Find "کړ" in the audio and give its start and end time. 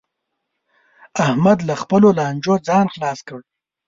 3.27-3.39